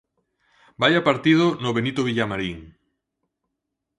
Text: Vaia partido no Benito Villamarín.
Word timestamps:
Vaia 0.81 1.01
partido 1.09 1.45
no 1.63 1.69
Benito 1.77 2.01
Villamarín. 2.09 2.59